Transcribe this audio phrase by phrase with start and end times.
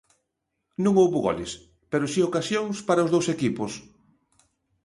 [0.83, 1.51] Non houbo goles
[1.91, 3.71] pero si ocasións para os dous equipos.